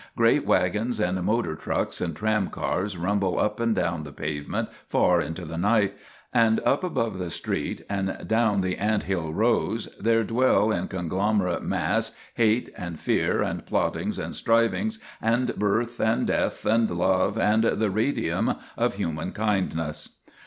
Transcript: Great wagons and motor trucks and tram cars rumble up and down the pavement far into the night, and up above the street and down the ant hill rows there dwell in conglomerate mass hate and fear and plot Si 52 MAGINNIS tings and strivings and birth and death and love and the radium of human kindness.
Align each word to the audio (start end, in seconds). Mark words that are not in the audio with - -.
Great 0.15 0.47
wagons 0.47 0.99
and 0.99 1.21
motor 1.21 1.55
trucks 1.55 2.01
and 2.01 2.15
tram 2.15 2.47
cars 2.49 2.97
rumble 2.97 3.39
up 3.39 3.59
and 3.59 3.75
down 3.75 4.01
the 4.03 4.11
pavement 4.11 4.67
far 4.87 5.21
into 5.21 5.45
the 5.45 5.59
night, 5.59 5.93
and 6.33 6.59
up 6.61 6.83
above 6.83 7.19
the 7.19 7.29
street 7.29 7.85
and 7.87 8.17
down 8.27 8.61
the 8.61 8.77
ant 8.77 9.03
hill 9.03 9.31
rows 9.31 9.87
there 9.99 10.23
dwell 10.23 10.71
in 10.71 10.87
conglomerate 10.87 11.61
mass 11.61 12.15
hate 12.33 12.71
and 12.75 12.99
fear 12.99 13.43
and 13.43 13.67
plot 13.67 13.93
Si 13.93 13.99
52 13.99 13.99
MAGINNIS 13.99 14.01
tings 14.17 14.25
and 14.25 14.35
strivings 14.35 14.99
and 15.21 15.55
birth 15.55 15.99
and 15.99 16.25
death 16.25 16.65
and 16.65 16.89
love 16.89 17.37
and 17.37 17.63
the 17.63 17.91
radium 17.91 18.55
of 18.75 18.95
human 18.95 19.31
kindness. 19.31 20.17